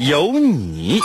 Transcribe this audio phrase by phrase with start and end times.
[0.00, 0.98] 有你。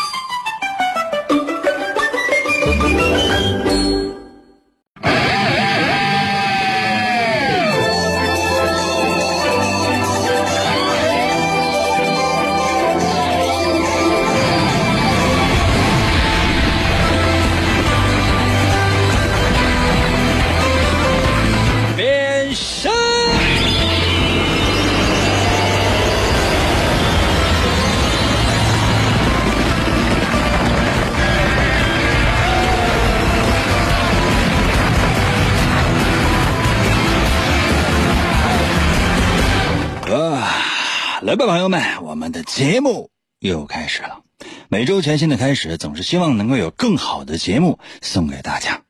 [41.65, 44.21] 朋友们，我们的节目又开始了。
[44.69, 48.83] 每周全新的开始，总是希望能够有更好的节目送给大家，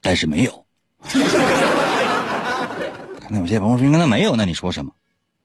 [0.00, 0.64] 但是没有。
[1.02, 1.20] 看
[3.30, 4.92] 到有些朋友说：“应该没有，那你说什么？”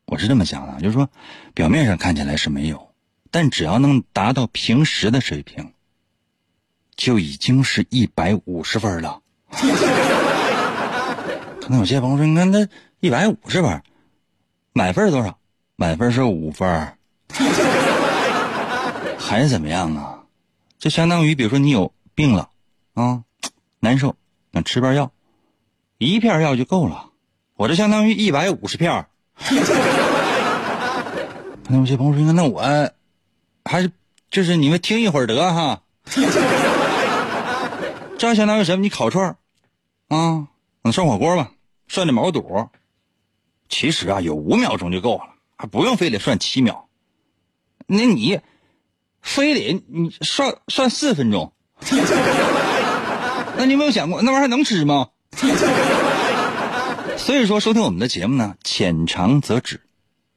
[0.08, 1.10] 我是这么想的，就是说，
[1.54, 2.94] 表面上看起来是没有，
[3.30, 5.74] 但只要能达到平时的水平，
[6.96, 9.22] 就已经是一百五十分了。
[11.60, 12.66] 可能有些朋友说：“你看那
[13.02, 13.84] 一百五十分，
[14.72, 15.38] 满分多少？
[15.76, 16.94] 满分是五分，
[19.18, 20.24] 还是怎么样啊？
[20.80, 22.50] 就相当于，比如说你有病了
[22.94, 23.24] 啊，
[23.80, 24.16] 难受，
[24.52, 25.12] 那吃片药，
[25.98, 27.10] 一片药就够了。
[27.56, 29.08] 我这相当于一百五十片儿。
[31.66, 32.62] 可能有些朋友说：“那我
[33.66, 33.92] 还是
[34.30, 35.82] 就是你们听一会儿得哈。”
[38.18, 38.82] 这相当于什么？
[38.82, 39.36] 你烤串
[40.08, 40.48] 啊，
[40.92, 41.52] 涮火锅吧，
[41.88, 42.70] 涮的毛肚，
[43.68, 46.88] 其实啊有五秒钟就够了，不用非得涮七秒。
[47.88, 48.40] 那你
[49.22, 51.54] 非得你涮涮四分钟，
[53.58, 55.10] 那你有没有想过那玩意儿还能吃吗？
[57.18, 59.82] 所以说，收听我们的节目呢，浅尝辄止，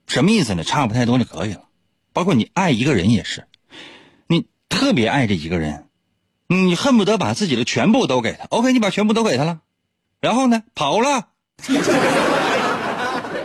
[0.06, 0.62] 什么意思呢？
[0.62, 1.64] 差不太多就可以了。
[2.12, 3.46] 包括你爱一个人也是，
[4.26, 5.88] 你特别爱这一个人，
[6.46, 8.44] 你恨不得把自己的全部都给他。
[8.50, 9.60] OK，你把全部都给他了，
[10.20, 11.28] 然后呢，跑了，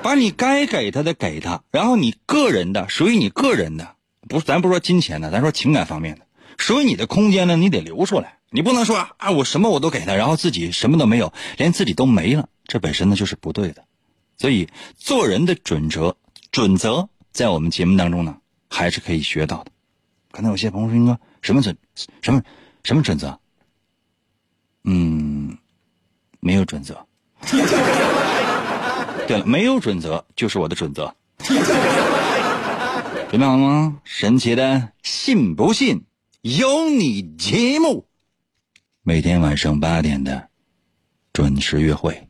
[0.04, 3.96] 把你该给他的给他，然后你个人的属于你个人的，
[4.28, 6.26] 不是咱不说金钱的，咱说情感方面的，
[6.58, 8.38] 属于你的空间呢，你得留出来。
[8.50, 13.84] 你不能说啊，我什么我都给他，然后自己什么都没有，连自己都没了，这本身呢就是不对的。
[14.38, 16.18] 所以做人的准则
[16.52, 18.38] 准则，在我们节目当中呢，
[18.70, 19.72] 还是可以学到的。
[20.32, 21.78] 可能有些朋友说，什么准
[22.22, 22.44] 什么
[22.84, 23.40] 什么准则？
[24.84, 25.58] 嗯，
[26.42, 27.08] 没有准则。
[29.28, 31.16] 对了，没有准则就是我的准则。
[33.30, 34.00] 准备好了吗？
[34.04, 36.04] 神奇的信不信
[36.42, 38.06] 由你节目。
[39.02, 40.50] 每天晚上八点的
[41.34, 42.28] 准时约会，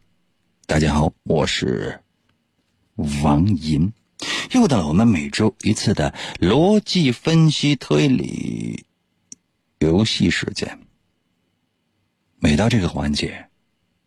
[0.66, 2.02] 大家好，我是
[3.22, 3.92] 王银，
[4.52, 8.86] 又到了我们每周一次的逻辑分析推理
[9.80, 10.80] 游戏时间。
[12.40, 13.50] 每到这个环节，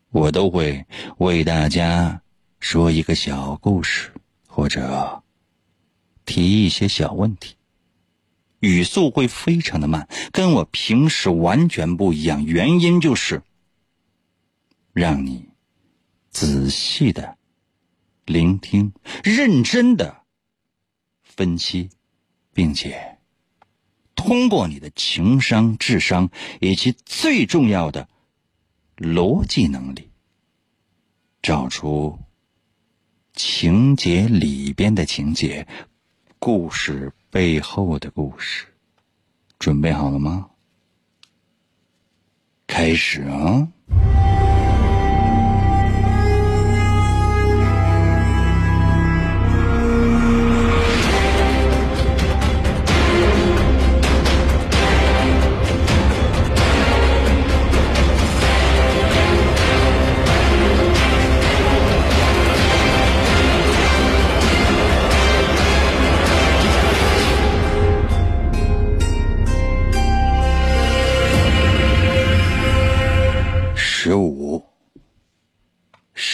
[0.09, 0.85] 我都会
[1.19, 2.21] 为大家
[2.59, 4.11] 说一个小故事，
[4.47, 5.23] 或者
[6.25, 7.55] 提一些小问题。
[8.59, 12.43] 语速会非常的慢，跟我平时完全不一样。
[12.43, 13.43] 原因就是
[14.93, 15.49] 让你
[16.31, 17.37] 仔细的
[18.25, 18.91] 聆听，
[19.23, 20.23] 认真的
[21.23, 21.91] 分析，
[22.51, 23.19] 并且
[24.15, 28.09] 通过你的情商、智商以及最重要的
[28.97, 30.09] 逻辑能力，
[31.43, 32.19] 找出
[33.37, 35.65] 情节里边的情节，
[36.37, 37.13] 故事。
[37.29, 38.65] 背后的故事，
[39.59, 40.49] 准备好了吗？
[42.65, 43.67] 开始啊！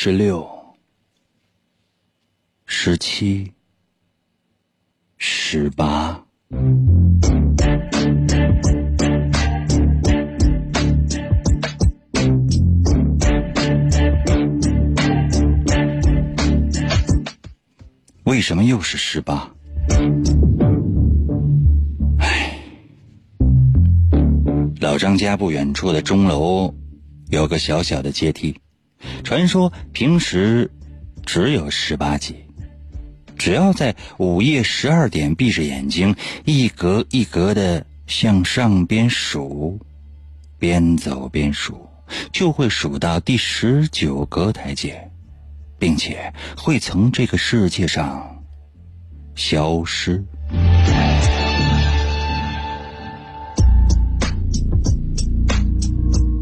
[0.06, 0.46] 十六
[2.66, 3.50] 十七
[5.16, 6.22] 十八。
[18.26, 19.50] 为什么又是十八？
[22.20, 22.60] 唉
[24.82, 26.76] 老张家不远处的钟楼
[27.30, 28.54] 有个小小的阶梯。
[29.24, 30.70] 传说平时
[31.26, 32.36] 只有十八级。
[33.38, 36.16] 只要在午夜十二点闭着眼睛，
[36.46, 39.80] 一格一格的向上边数，
[40.60, 41.90] 边走边数，
[42.32, 45.10] 就会数到第十九格台阶，
[45.80, 48.44] 并且会从这个世界上
[49.36, 50.24] 消失。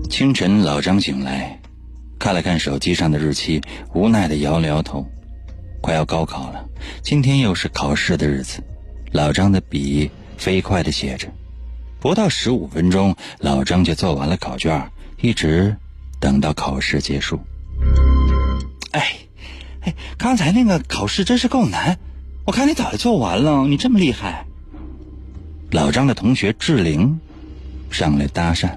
[0.10, 1.61] 清晨，老张醒来，
[2.22, 3.64] 看了看手机上的日期，
[3.96, 5.08] 无奈的摇了摇头。
[5.82, 6.64] 快要高考了，
[7.02, 8.62] 今天又是考试的日子，
[9.12, 11.28] 老张的笔飞快的写着，
[12.00, 15.76] 不到十五分钟，老张就做完了考卷，一直
[16.20, 17.40] 等到考试结束。
[18.92, 19.14] 哎，
[19.82, 21.98] 哎，刚才那个考试真是够难，
[22.46, 24.46] 我看你早就做完了，你这么厉害。
[25.72, 27.20] 老张的同学志玲
[27.90, 28.76] 上来搭讪，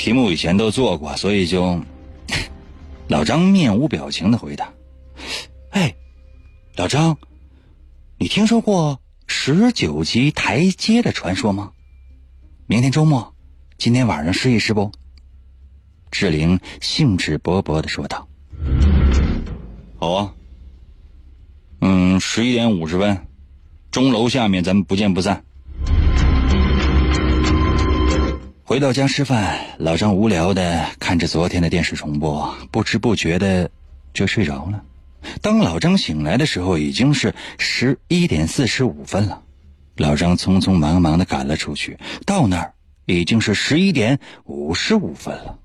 [0.00, 1.78] 题目以前都做过， 所以就。
[3.06, 4.72] 老张面无表情的回答
[5.72, 5.94] ：“哎，
[6.76, 7.18] 老张，
[8.16, 11.72] 你听说过十九级台阶的传说吗？
[12.66, 13.34] 明天周末，
[13.76, 14.90] 今天晚上试一试不？”
[16.10, 18.26] 志玲兴致勃勃的说道
[20.00, 20.32] ：“好啊，
[21.82, 23.26] 嗯，十一点五十分，
[23.90, 25.44] 钟楼下面咱们不见不散。”
[28.64, 33.70] 回到家吃饭，老张无聊的看着昨天的电视重播，不知不觉的
[34.12, 34.84] 就睡着了。
[35.40, 39.42] 当老张醒来的时候，已经是十一点四十五分了。
[39.96, 42.74] 老张匆匆忙忙的赶了出去，到那儿
[43.06, 45.58] 已经是十一点五十五分了。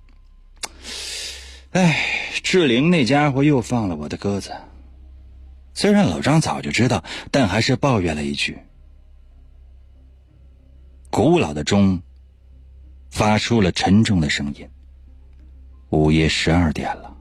[1.72, 2.00] 哎，
[2.42, 4.54] 志玲那家伙又放了我的鸽子。
[5.74, 8.58] 虽然老张早就知道，但还是抱怨了一句
[11.12, 12.02] ：“古老的钟。”
[13.16, 14.68] 发出了沉重的声音。
[15.90, 17.16] 午夜十二点了，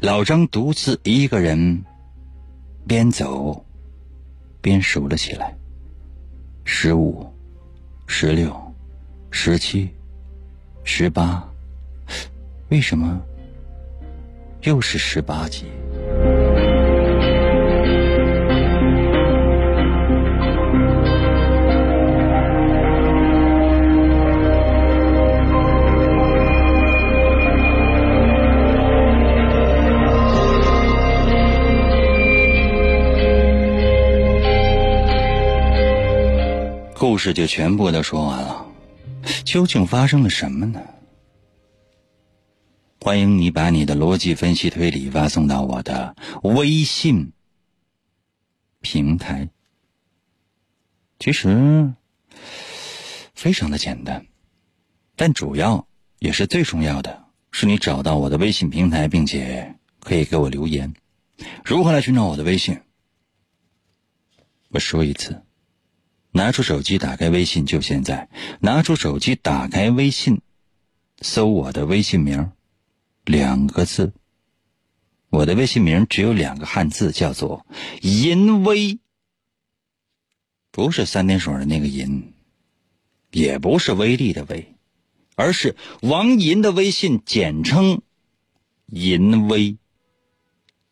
[0.00, 1.84] 老张独自一个人，
[2.86, 3.62] 边走
[4.62, 5.54] 边数了起来：
[6.64, 7.30] 十五、
[8.06, 8.58] 十六、
[9.30, 9.90] 十七、
[10.82, 11.46] 十八。
[12.70, 13.20] 为什么
[14.62, 15.66] 又是十八级？
[37.14, 38.66] 故事就全部都说完了，
[39.44, 40.82] 究竟发生了什么呢？
[43.00, 47.32] 欢迎你把你的逻辑分析推理发送到我的微信
[48.80, 49.48] 平台。
[51.20, 51.94] 其实
[53.32, 54.26] 非常的简单，
[55.14, 55.86] 但主要
[56.18, 60.92] 也是最重要的是你找到我的微信平台，并且可以给我留言。
[61.64, 62.80] 如何来寻找我的微信？
[64.70, 65.43] 我说一次。
[66.36, 68.28] 拿出手机，打开微信，就现在！
[68.58, 70.40] 拿出手机，打开微信，
[71.20, 72.50] 搜我的微信名，
[73.24, 74.12] 两个字。
[75.30, 77.64] 我的微信名只有两个汉字，叫做
[78.02, 78.98] “淫威”，
[80.72, 82.32] 不是三点水的那个“淫”，
[83.30, 84.74] 也不是威力的“威”，
[85.36, 88.02] 而是王银的微信简称
[88.90, 89.76] “淫威”。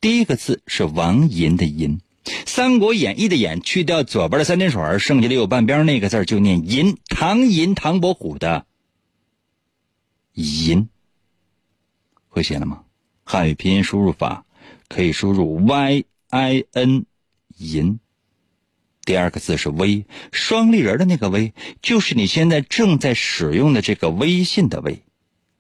[0.01, 1.99] 第一个字是王银的“银”。
[2.25, 6.97] 《三国演义》的“演”去掉左边的三点水，剩下的右半边那个字就念“银”。
[7.09, 8.67] 唐寅，唐伯虎的
[10.35, 10.89] “银”，
[12.29, 12.85] 会写了吗？
[13.25, 14.45] 汉语拼音输入法
[14.89, 17.07] 可以输入 y i n
[17.59, 17.99] 银。
[19.05, 21.53] 第二个字是“微”，双立人的那个“微”，
[21.83, 25.03] 就是你现在正在使用的这个微信的“微”。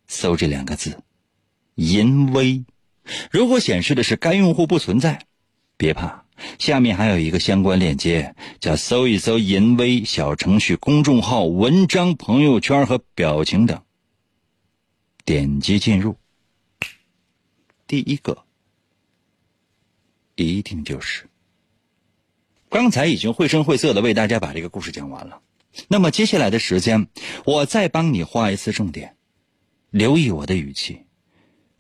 [0.07, 1.02] 搜这两个字
[1.75, 2.64] “银微”，
[3.33, 5.26] 如果显示的是该用户不存在，
[5.76, 6.25] 别怕。
[6.58, 13.82] 下面还有一个相关链接，叫“搜一搜淫威”小程序、公众号、文章、朋友圈和表情等。
[15.25, 16.16] 点击进入，
[17.87, 18.42] 第一个
[20.34, 21.28] 一定就是。
[22.68, 25.40] 刚才已经绘声绘色的为大家把这个故事讲完了，
[25.88, 27.06] 那么接下来的时间，
[27.44, 29.16] 我再帮你画一次重点，
[29.90, 31.02] 留意我的语气。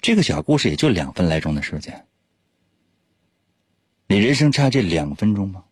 [0.00, 2.06] 这个小故事也就两分来钟的时间。
[4.12, 5.64] 你人生差这两分钟吗？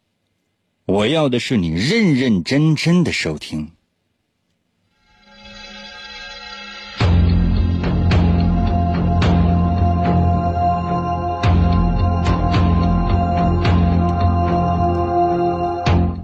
[0.86, 3.70] 我要的是你认认真真的收听。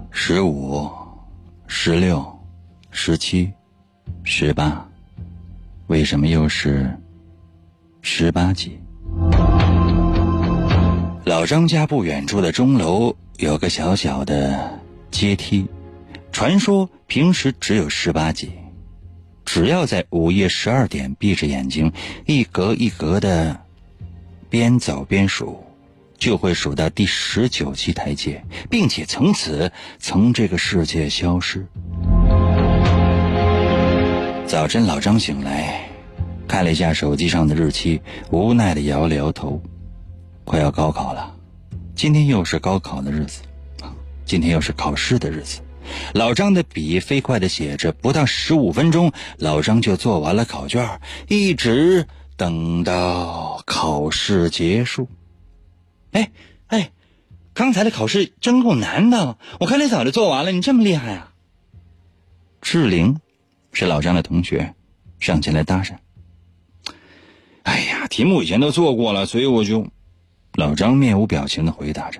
[0.09, 0.89] 十五
[1.67, 2.39] 十六
[2.89, 3.53] 十七
[4.23, 4.89] 十八
[5.85, 6.91] 为什么又是
[8.01, 8.79] 十八集
[11.27, 14.79] 老张家不远处的钟楼有个小小的
[15.11, 15.67] 阶梯，
[16.31, 18.49] 传说平时只有十八级，
[19.43, 21.91] 只要在午夜十二点闭着眼睛，
[22.25, 23.59] 一格一格的
[24.49, 25.61] 边走边数，
[26.17, 29.69] 就会数到第十九级台阶，并且从此
[29.99, 31.67] 从这个世界消失。
[34.45, 35.89] 早晨，老张醒来，
[36.47, 37.99] 看了一下手机上的日期，
[38.31, 39.61] 无奈的摇了摇头。
[40.47, 41.35] 快要高考了，
[41.93, 43.41] 今天又是高考的日子，
[44.23, 45.59] 今天又是考试的日子。
[46.13, 55.09] 老张的笔飞快的写着，不到十五分钟，老张就做完了考卷，一直等到考试结束。
[56.13, 56.31] 哎
[56.67, 56.91] 哎，
[57.53, 61.33] 刚才的考试真够难的，我看你早就做完了，你这么厉害啊！
[62.61, 63.19] 志玲
[63.73, 64.73] 是老张的同学，
[65.19, 65.97] 上前来搭讪。
[67.63, 69.85] 哎呀，题目以前都做过了，所以我就。
[70.57, 72.19] 老张面无表情的回答着：“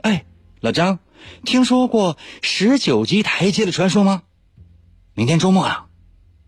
[0.00, 0.24] 哎，
[0.60, 0.98] 老张，
[1.44, 4.22] 听说过十九级台阶的传说吗？
[5.12, 5.88] 明天周末了，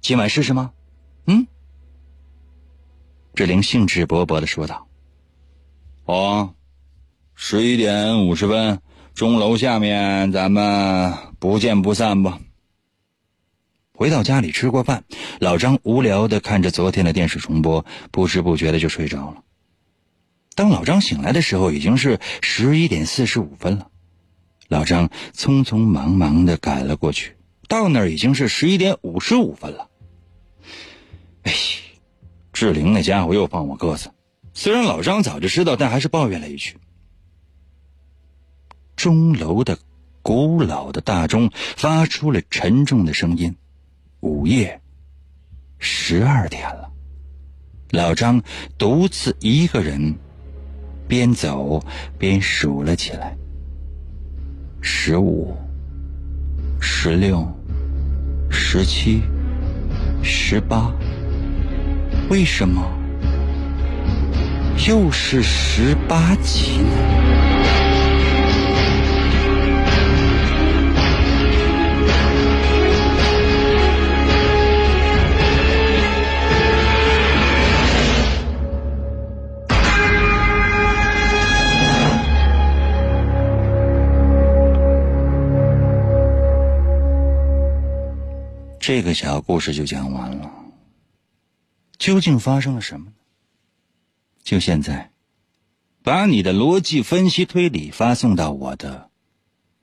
[0.00, 0.72] 今晚试试吗？”
[1.28, 1.46] 嗯。
[3.34, 4.86] 志玲兴致勃勃的说道
[6.06, 6.54] ：“哦，
[7.34, 8.80] 十一点五十分，
[9.12, 12.40] 钟楼下面，咱们不见不散吧。”
[13.92, 15.04] 回到家里吃过饭，
[15.40, 19.44] 老张无聊的看着昨天的电视重播，不知不觉的就睡着了。
[20.54, 23.88] 当老张醒来的时候，已经是十一点四十五分了。
[24.68, 27.36] 老张匆匆忙忙的赶了过去，
[27.68, 29.88] 到那儿已经是十一点五十五分了。
[31.42, 31.52] 哎，
[32.52, 34.10] 志玲那家伙又放我鸽子。
[34.54, 36.76] 虽然老张早就知道，但还是抱怨了一句。
[38.96, 39.78] 钟楼的
[40.22, 43.56] 古老的大钟发出了沉重的声音。
[44.20, 44.80] 午夜
[45.78, 46.92] 十二点了，
[47.90, 48.42] 老张
[48.78, 50.16] 独自一个人。
[51.06, 51.82] 边走
[52.18, 53.36] 边数了起来：
[54.80, 55.56] 十五、
[56.80, 57.46] 十六、
[58.50, 59.22] 十七、
[60.22, 60.92] 十八。
[62.30, 62.82] 为什么
[64.88, 67.31] 又是十八级呢？
[88.82, 90.50] 这个小故事就讲完了。
[91.98, 93.12] 究竟发生了什么呢？
[94.42, 95.12] 就现在，
[96.02, 99.08] 把你的逻辑分析推理发送到我的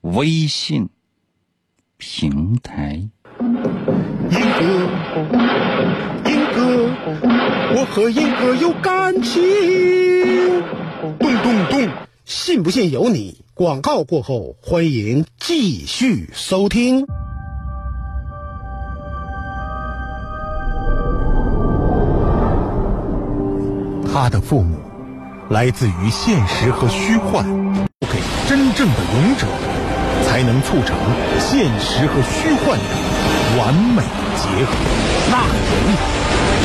[0.01, 0.89] 微信
[1.95, 3.09] 平台。
[3.39, 4.67] 英哥，
[6.29, 6.89] 英哥，
[7.77, 9.41] 我和英哥有感情。
[11.17, 11.89] 咚咚咚，
[12.25, 13.45] 信不信由你。
[13.53, 17.07] 广告过后，欢迎继续收听。
[24.11, 24.75] 他的父母
[25.49, 27.45] 来自于现实和虚幻，
[28.01, 29.45] 给真正的勇者，
[30.27, 30.95] 才能促成
[31.39, 32.83] 现实和虚幻的
[33.59, 34.01] 完美
[34.35, 34.71] 结合。
[35.29, 35.79] 那个人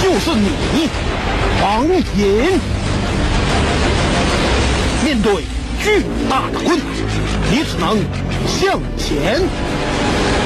[0.02, 0.88] 就是你，
[1.62, 1.86] 王
[2.16, 2.58] 隐。
[5.04, 5.44] 面对
[5.82, 6.86] 巨大的困难，
[7.50, 7.98] 你只能
[8.46, 9.40] 向前。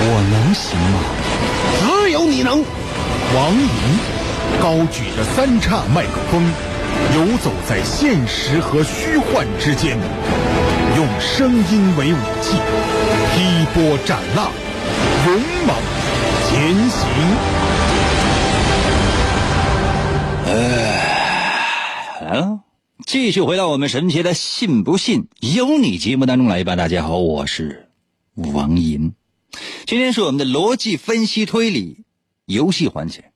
[0.01, 0.99] 我能行吗？
[1.81, 2.65] 只有你能。
[3.37, 3.69] 王隐
[4.61, 6.43] 高举着三叉麦克风。
[7.15, 9.99] 游走在现实和虚幻之间，
[10.97, 12.57] 用声音为武器，
[13.35, 14.53] 劈波斩浪，
[15.27, 15.77] 勇猛
[16.49, 17.09] 前行。
[22.23, 22.61] 来了，
[23.07, 26.77] 继续回到我们神奇的“信不信由你”节目当中来吧。
[26.77, 27.91] 大家好，我是
[28.35, 29.13] 王银，
[29.87, 32.05] 今天是我们的逻辑分析推理
[32.45, 33.33] 游戏环节。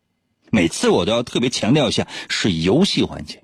[0.51, 3.42] 每次我都要特别强调一下，是游戏环节。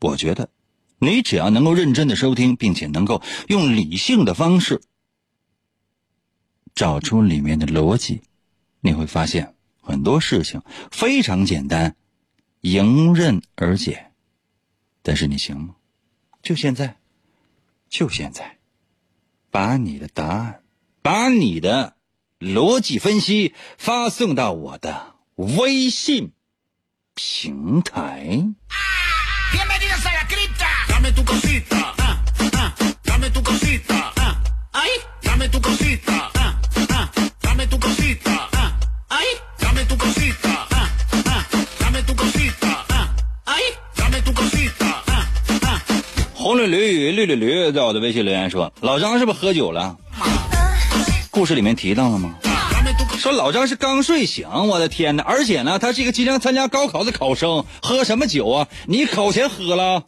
[0.00, 0.50] 我觉得，
[0.98, 4.82] 你只要能够认真的收听，并且能够用理性的方式
[6.74, 8.22] 找出里面的逻辑，
[8.80, 11.96] 你会发现很多事情非常简单，
[12.60, 14.12] 迎刃而解。
[15.02, 15.76] 但是你行吗？
[16.42, 16.98] 就现在，
[17.88, 18.58] 就现在，
[19.50, 20.62] 把你的答案，
[21.00, 21.96] 把你的
[22.38, 26.32] 逻辑分析发送到我的微信
[27.14, 28.54] 平台。
[31.24, 33.32] 红们
[35.40, 37.08] 都过
[46.34, 49.96] 红绿绿绿绿绿在我的微信留言说老张是不是喝酒了
[51.30, 52.34] 故事里面提到了吗
[53.16, 60.04] 说老张是刚睡醒我的天哪而且呢他是一个即将参加高考的考生喝什么酒啊你考前喝了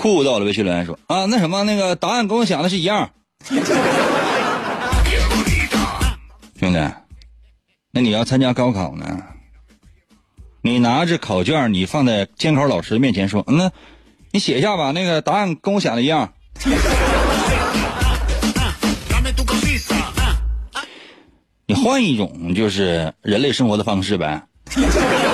[0.00, 3.10] 酷到了微信留言说：“啊，那什么，那个答案跟我想的是一样。
[6.58, 6.78] ”兄弟，
[7.90, 9.22] 那你要参加高考呢？
[10.62, 13.70] 你拿着考卷，你放在监考老师面前说：“那，
[14.30, 16.32] 你写一下吧，那个答案跟我想的一样。
[21.68, 24.42] ”你换一种就是人类生活的方式呗。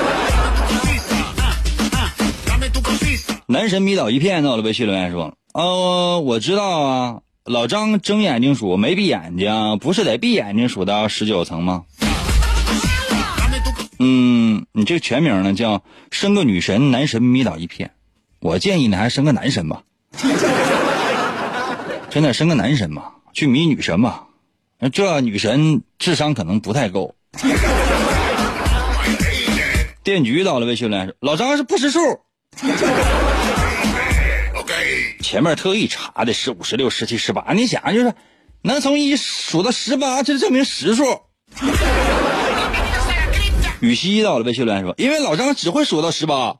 [3.49, 11.85] 男神迷倒一片，到了微信留言说：“哦，我知道啊，老张睁眼睛数没闭眼睛，不是得闭眼睛数到十九层吗？”
[14.01, 17.93] 嗯，你这个全名呢叫生个女神，男神迷倒一片。
[18.41, 19.81] 我建议呢，还是生个男神吧。
[22.11, 24.27] 真的生个男神吧，去迷女神吧。
[24.93, 27.15] 这女神智商可能不太够。
[30.03, 32.01] 电局到了，微信来说，老张是不识数。
[35.27, 38.15] 前面特意查的十五、十六、十七、十八，你想就是
[38.63, 41.21] 能从一数到十八，这证明实数。
[43.81, 46.59] 雨熙到了，微信来说，因为老张只会数到十八。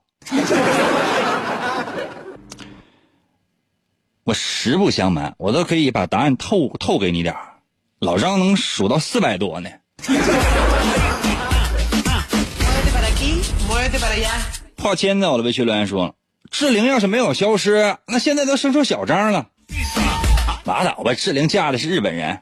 [4.25, 7.37] 我实不相瞒，我都可以把答案透透给你点
[8.01, 9.71] 老张能数到四百多呢。
[14.79, 16.17] 画签到了，微信留言说，
[16.59, 19.49] 志玲要是没有消失，那现在都生出小张了。
[20.65, 22.41] 拉倒吧，志玲嫁的是日本人。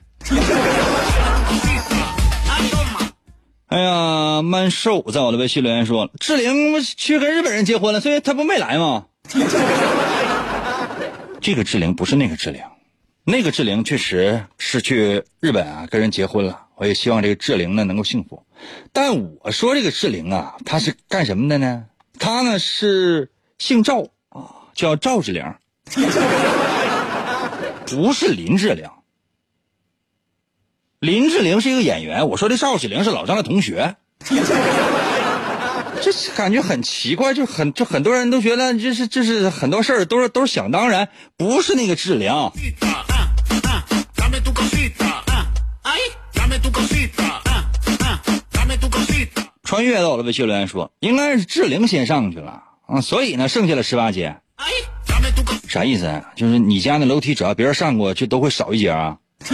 [3.67, 9.07] 哎呀，曼瘦在我的微信留言说，志玲去跟日本人结婚了，所以她不没来吗？
[11.43, 12.63] 这个志玲不是那个志玲，
[13.25, 16.67] 那个志玲确实是去日本啊跟人结婚了。
[16.77, 18.47] 我也希望这个志玲呢能够幸福。
[18.93, 21.87] 但我说这个志玲啊，她是干什么的呢？
[22.21, 25.45] 她呢是姓赵啊，叫赵志玲，
[27.87, 28.89] 不是林志玲。
[30.99, 33.97] 林志玲是一个演员，我说的赵志玲是老张的同学。
[36.01, 42.33] 这感觉很奇怪，就很就很多人都觉得这是这是很多事儿都是都是想当然，不是那个志玲。
[49.63, 54.37] 穿越到了，微信留言说应该是志玲先上去了啊，所以呢剩下了十八节。
[55.69, 56.23] 啥意思？
[56.37, 59.17] 就是你家那楼梯只要别人上过，就都会少一节啊？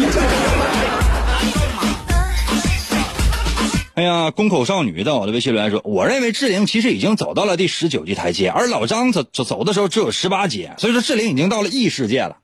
[3.95, 12.37] 哎呀，宫口少女到我的微信留言说：“我认为志玲其实已经走到了第十九级台阶，而老张走走走的时候只有十八阶，所以说志玲已经到了异世界了。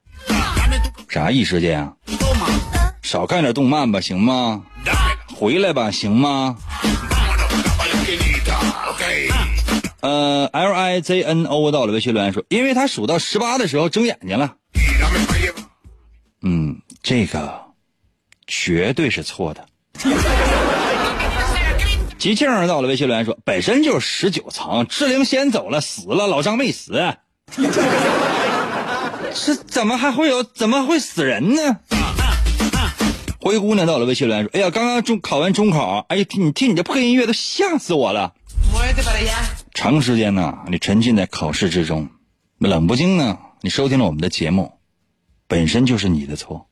[1.09, 1.93] 啥异世界啊？
[3.03, 4.65] 少看点动漫吧，行吗？
[5.35, 6.57] 回来吧，行吗？
[10.07, 14.55] 呃，L I Z N O 到了微信留言说：因为他数到十八的时候睁眼睛了。
[16.43, 17.61] 嗯，这个
[18.47, 19.67] 绝对是错的。”
[22.19, 27.17] 吉庆到了微信留言说：“本身就是十九层，志玲先走了，死了，老张没死，
[29.35, 31.79] 是怎么还会有怎么会死人呢？”
[33.41, 38.35] 灰姑娘到了微信留言说：“哎呀，刚刚中考完中考，哎呀，你听你这破音乐都吓死我了。
[39.77, 42.09] 长时间呢，你沉浸在考试之中，
[42.57, 44.73] 冷不丁呢，你收听了我们的节目，
[45.47, 46.67] 本身就是你的错，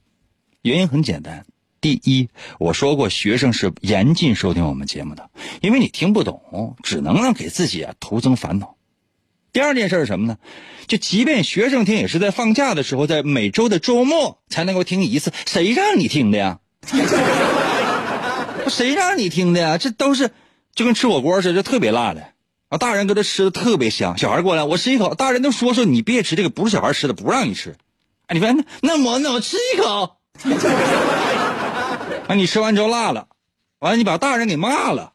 [0.62, 1.45] 原因很简单。”
[1.83, 5.29] 第一，我说过，学生是严禁收听我们节目的，
[5.61, 8.75] 因为你听不懂，只能让给自己啊徒增烦恼。
[9.53, 10.38] 第二件事是什么呢？
[10.87, 15.31] 就即便学生听，也是在放假的时候，在每周的周末才能够听一次。
[15.45, 16.61] 谁让你听的呀？
[18.67, 19.77] 谁让你听的呀？
[19.77, 20.31] 这都是
[20.75, 22.33] 就跟吃火锅似的，特别辣的
[22.77, 27.75] 大人搁这吃的特别香，小孩过来，我吃一口，大人都说说你别吃这个，不是小孩吃的，不让你吃。
[28.27, 28.49] 哎，你说
[28.81, 30.17] 那我那我吃一口。
[32.27, 32.35] 啊！
[32.35, 33.27] 你吃完之后辣了，
[33.79, 35.13] 完了你把大人给骂了，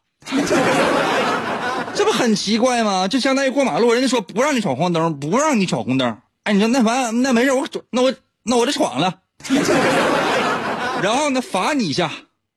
[1.94, 3.06] 这不很奇怪吗？
[3.06, 6.16] 就相当于过马路，人家说不让你闯黄灯，不让你闯红灯。
[6.44, 9.18] 哎，你说那完那没事，我那我那我就闯了，
[11.02, 12.10] 然后呢罚你一下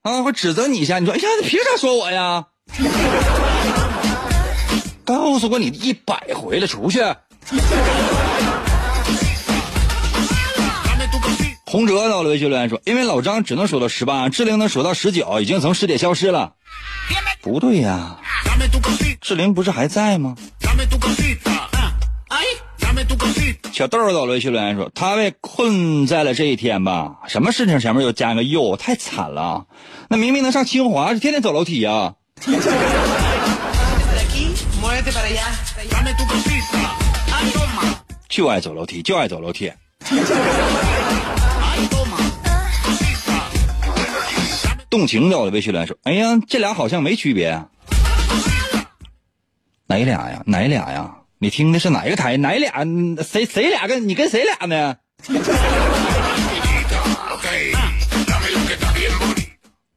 [0.04, 1.00] 啊，我指责你一下。
[1.00, 2.46] 你说哎呀，你凭啥说我呀？
[5.06, 7.02] 告诉过你一百回了，出去。
[11.66, 16.54] 洪哲到了微信留言说：“因为老张只能数到十八，志玲能数到十九，已经从世界消失了。
[17.42, 18.18] 不对呀，
[19.20, 20.36] 志玲不是还在吗？
[23.72, 27.16] 小豆儿到了微信留言说，他被困在了这一天吧？
[27.28, 29.66] 什么事情前面又加个又，太惨了。
[30.10, 32.14] 那明明能上清华，是天天走楼梯啊
[35.36, 35.44] 呀。
[38.30, 39.72] 就爱走楼梯，就爱走楼梯。
[44.90, 47.64] 动情在我的微信留言说，哎呀，这俩好像没区别。
[49.88, 50.42] 哪俩呀？
[50.46, 51.16] 哪俩呀？
[51.40, 52.38] 你听的是哪一个台？
[52.38, 52.86] 哪俩？
[53.24, 54.96] 谁谁俩跟你跟谁俩呢？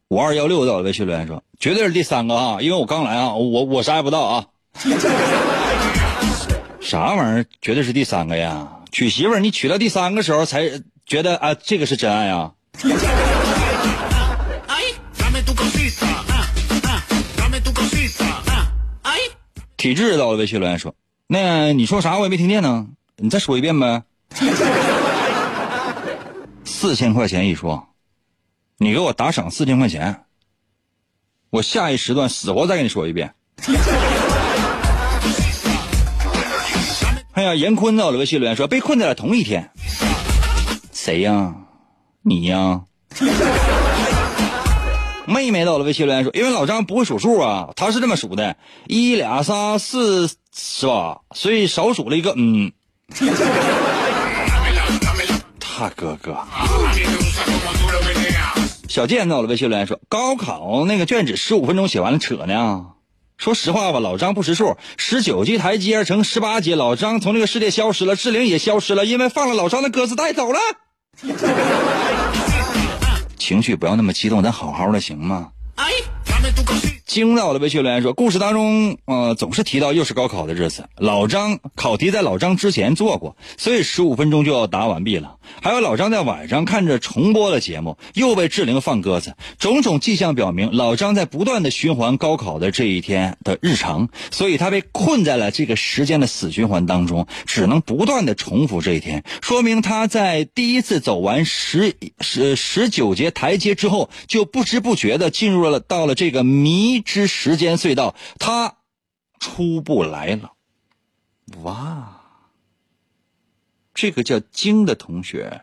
[0.08, 2.58] 五二幺六到了微信留言说，绝对是第三个啊！
[2.60, 4.46] 因为我刚来啊，我我啥也不知道啊。
[6.80, 7.46] 啥玩意儿？
[7.60, 8.68] 绝对是第三个呀！
[8.92, 10.70] 娶媳妇儿，你娶到第三个时候才
[11.04, 12.52] 觉得啊，这个是真爱啊。
[19.76, 20.94] 体质到了微信留言说。
[21.28, 22.86] 那你说啥我也没听见呢，
[23.16, 24.02] 你再说一遍呗。
[26.64, 27.88] 四千块钱一双，
[28.78, 30.24] 你给我打赏四千块钱，
[31.50, 33.34] 我下一时段死活再跟你说一遍。
[37.36, 39.70] 哎呀，严坤在我的微信留言说被困在了同一天，
[40.90, 41.54] 谁呀？
[42.22, 42.84] 你呀？
[45.28, 50.30] 妹妹到了微信留言说，因为老张不会数数啊，他是这么数的：一、俩、仨、四。
[50.58, 51.18] 是吧？
[51.34, 52.72] 所以少数了一个，嗯。
[55.60, 56.38] 他哥哥。
[58.88, 62.86] 小健到了微信留言说：“高考那个卷纸十五分钟写完了，扯呢。
[63.38, 70.58] 说实话吧，老张不识数，十九级台阶成十八级，老张从这个世界消失了，志玲也消失了，因为放了老张的鸽子带走了。
[73.36, 75.50] 情绪不要那么激动，咱好好的行吗？”
[77.06, 80.88] 惊到的微信留言说：“故事当中，呃，总是提到又是高考的日子。
[80.96, 85.36] 老张考题在老张之前做过，所以十五分钟就要答完毕了。
[85.62, 89.36] 还有老张在晚上看着重播的节目，又被志玲放鸽子。
[89.58, 99.22] 种种迹象表明，老张在不断的循环高考的这一天的日常，所以他被困在了这个时间的死循环当中，只能不断的重复这一天。
[99.42, 108.76] 说明他在第一次走完十十十九节台阶之后，就不知不觉的进入了到了这个迷。”之时间隧道，他
[109.38, 110.52] 出不来了。
[111.62, 112.20] 哇，
[113.94, 115.62] 这个叫晶的同学，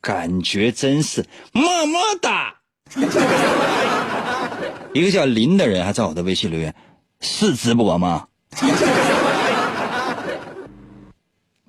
[0.00, 2.56] 感觉真是么么哒。
[4.92, 6.74] 一个叫林的人还在我的微信留言，
[7.20, 8.28] 是直播吗？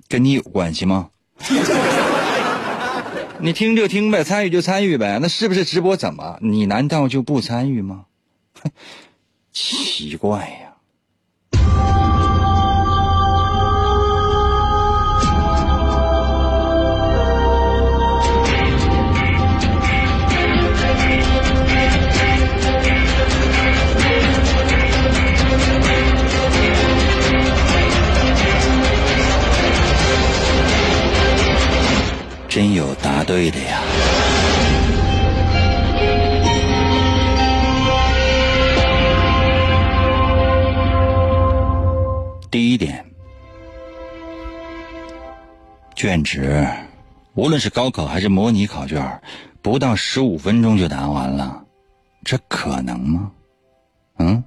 [0.08, 1.10] 跟你有关系吗？
[3.40, 5.18] 你听就听呗，参与就参与呗。
[5.20, 5.96] 那是不是直播？
[5.96, 6.38] 怎么？
[6.42, 8.04] 你难道就不参与吗？
[9.52, 10.70] 奇怪呀！
[32.48, 33.83] 真有答对的呀！
[46.04, 46.68] 卷纸，
[47.32, 49.22] 无论是高考还是模拟考卷，
[49.62, 51.64] 不到十五分钟就答完了，
[52.22, 53.32] 这可能吗？
[54.18, 54.44] 嗯，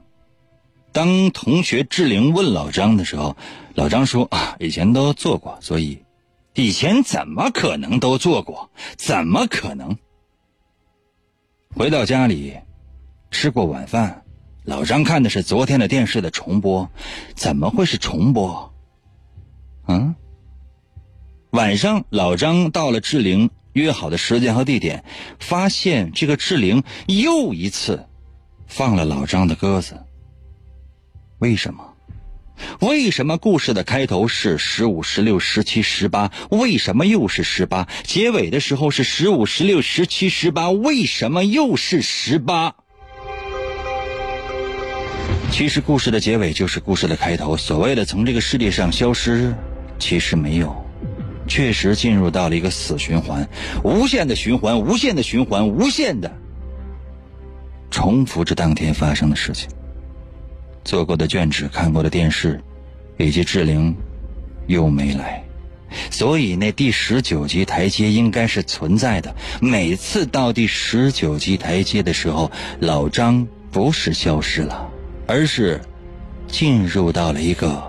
[0.91, 3.35] 当同学志玲问老张的时候，
[3.73, 6.05] 老张说啊，以前都做过，所以
[6.53, 8.69] 以前怎么可能都做过？
[8.95, 9.97] 怎么可能？
[11.73, 12.55] 回到家里，
[13.31, 14.21] 吃过晚饭。
[14.63, 16.87] 老张看的是昨天的电视的重播，
[17.33, 18.71] 怎么会是重播？
[19.87, 20.13] 嗯，
[21.57, 25.03] 晚上老张到了志玲约好的时间和地点，
[25.39, 28.05] 发现这个志玲又一次
[28.67, 30.03] 放了老张的鸽子。
[31.39, 31.95] 为什么？
[32.79, 36.31] 为什么故事的开头是十五、十六、十七、十八？
[36.51, 37.87] 为什么又是十八？
[38.03, 40.69] 结尾的时候是十五、十六、十七、十八？
[40.69, 42.75] 为什么又是十八？
[45.51, 47.57] 其实故事的结尾就是故事的开头。
[47.57, 49.55] 所谓的从这个世界上消失，
[49.97, 50.85] 其实没有，
[51.47, 53.47] 确实进入到了一个死循环，
[53.83, 56.31] 无限的循环，无限的循环，无限的
[57.89, 59.69] 重复着当天发生的事情。
[60.83, 62.61] 做过的卷纸，看过的电视，
[63.17, 63.95] 以及志玲
[64.67, 65.43] 又没来，
[66.11, 69.35] 所以那第十九级台阶应该是存在的。
[69.59, 73.47] 每次到第十九级台阶的时候，老张。
[73.69, 74.89] 不是消失了，
[75.27, 75.79] 而是
[76.47, 77.86] 进入到了一个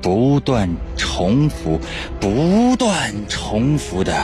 [0.00, 1.80] 不断重复、
[2.20, 4.14] 不断重复的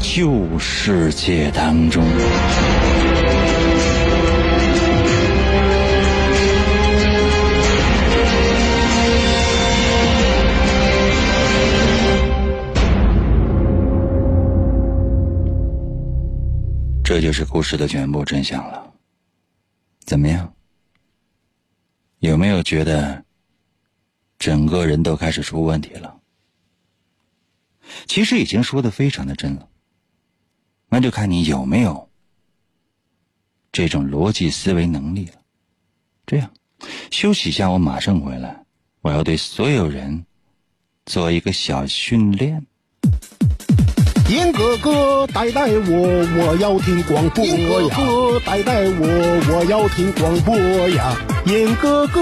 [0.00, 2.04] 旧世界当中。
[17.02, 18.92] 这就是故事的全部真相了。
[20.04, 20.52] 怎么样？
[22.20, 23.24] 有没有觉得
[24.38, 26.16] 整个人都开始出问题了？
[28.06, 29.68] 其实已经说的非常的真了，
[30.88, 32.08] 那就看你有没有
[33.72, 35.32] 这种逻辑思维能力了。
[36.26, 36.50] 这样，
[37.10, 38.64] 休息一下，我马上回来。
[39.00, 40.26] 我要对所有人
[41.06, 42.66] 做一个小训练。
[44.28, 47.54] 严哥哥，带带我，我要听广播呀！
[47.56, 50.54] 严哥哥，带带我，我要听广播
[50.90, 51.16] 呀！
[51.46, 52.20] 严哥哥，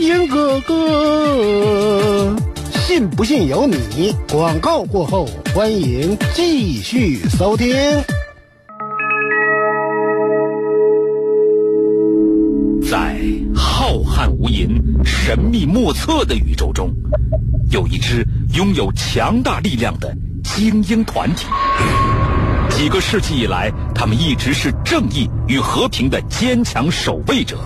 [0.00, 2.34] 严哥哥，
[2.72, 4.16] 信不信由你。
[4.30, 7.68] 广告过后，欢迎继续收听。
[12.90, 13.20] 在
[13.54, 14.70] 浩瀚无垠、
[15.04, 16.90] 神秘莫测的宇宙中，
[17.70, 21.46] 有一支拥有强大力量的精英团体。
[22.70, 27.58] 几个世纪以来，他们一直是正义与和平的坚强守卫者。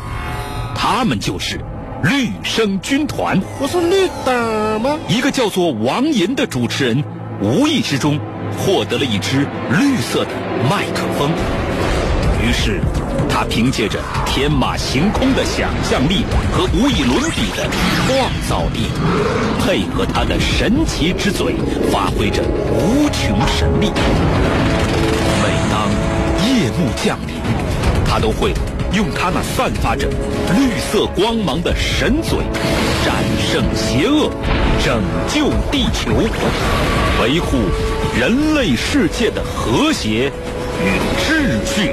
[0.75, 1.61] 他们就是
[2.05, 3.41] 绿生军团。
[3.59, 4.99] 我是绿党吗？
[5.09, 7.03] 一个叫做王银的主持人，
[7.41, 8.21] 无意之中
[8.59, 10.31] 获得了一支绿色的
[10.69, 11.31] 麦克风。
[12.43, 12.83] 于是，
[13.31, 17.67] 他凭借着天马行空的想象力和无与伦比的
[18.07, 18.89] 创造力，
[19.65, 21.55] 配合他的神奇之嘴，
[21.91, 23.91] 发挥着无穷神力。
[25.41, 25.89] 每当
[26.47, 27.37] 夜幕降临，
[28.05, 28.53] 他都会
[28.95, 30.09] 用他那散发着
[30.57, 32.39] 绿色光芒的神嘴，
[33.05, 34.31] 战胜邪恶，
[34.85, 36.13] 拯救地球，
[37.21, 37.59] 维护
[38.17, 40.31] 人类世界的和谐
[40.81, 40.87] 与
[41.27, 41.93] 秩序。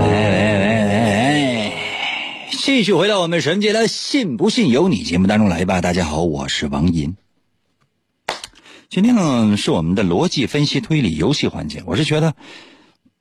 [0.00, 1.72] 哎哎哎哎！
[2.50, 5.80] 继续回到我们神界的“信不信由你”节目当中来吧。
[5.80, 7.14] 大家好，我是王银。
[8.88, 11.82] 今天呢是我们的逻辑分析推理游戏环节。
[11.86, 12.36] 我是觉得，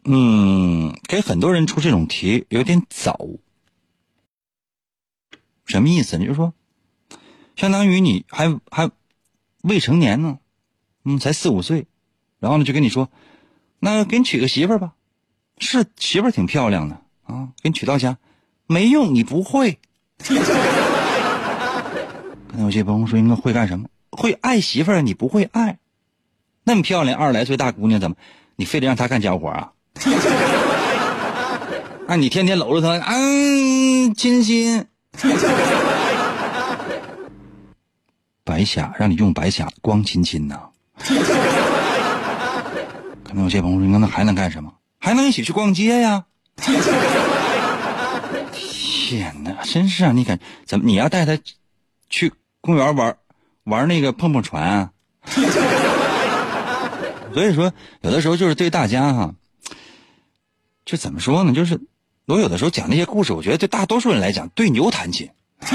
[0.04, 3.19] 嗯，给很多人出这种题有点早。
[5.65, 6.25] 什么意思呢？
[6.28, 6.54] 就说，
[7.56, 8.91] 相当于你还还
[9.63, 10.38] 未成年呢，
[11.04, 11.88] 嗯，才四五岁，
[12.39, 13.10] 然后呢就跟你说，
[13.80, 14.93] 那给你娶个媳妇儿吧。
[15.58, 18.19] 是媳妇儿挺漂亮的啊，给你娶到家，
[18.67, 19.80] 没用，你不会。
[22.54, 23.89] 那有些朋友说，应该会干什么？
[24.15, 25.78] 会爱媳妇儿，你不会爱。
[26.63, 28.15] 那么漂亮，二十来岁大姑娘，怎么
[28.56, 29.71] 你非得让她干家务活啊？
[32.08, 34.86] 啊，你天天搂着她，嗯，亲亲。
[38.43, 40.60] 白瞎，让你用白瞎，光亲亲呐。
[43.23, 44.71] 可能有些朋友说，那还能干什么？
[44.99, 46.25] 还能一起去逛街呀！
[48.54, 50.12] 天哪，真是啊！
[50.12, 51.38] 你看，怎么你要带她
[52.10, 53.17] 去公园玩
[53.65, 54.91] 玩那个碰碰船啊？
[57.34, 59.36] 所以说，有的时候就是对大家哈，
[60.86, 61.51] 就怎么说呢？
[61.51, 61.82] 就是
[62.25, 65.30] 我有的时候讲那些故事，我觉得对大多数人来讲，对牛弹琴。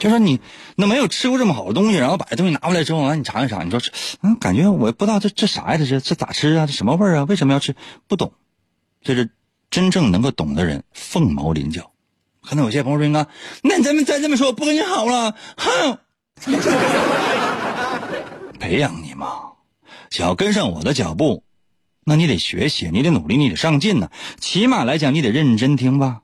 [0.00, 0.40] 就说你
[0.74, 3.80] 那没有吃过这么好的东西，然后把这东西拿回来之后，完你尝一尝，你说
[4.22, 5.78] 嗯，感觉我不知道这这啥呀？
[5.78, 6.66] 这是这咋吃啊？
[6.66, 7.24] 这什么味儿啊？
[7.28, 7.76] 为什么要吃？
[8.08, 8.32] 不懂，
[9.00, 9.30] 这是
[9.70, 11.91] 真正能够懂的人凤毛麟角。
[12.42, 13.28] 可能有些朋友说：“哥，
[13.62, 15.98] 那咱们再这么说，不跟你好了。”哼，
[18.58, 19.52] 培养你嘛，
[20.10, 21.44] 想要跟上我的脚步，
[22.04, 24.10] 那你得学习，你得努力，你得上进呢。
[24.38, 26.22] 起码来讲，你得认真听吧，